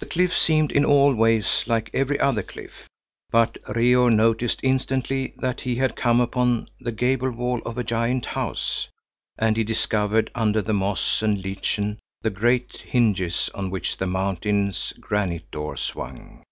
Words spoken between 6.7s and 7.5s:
the gable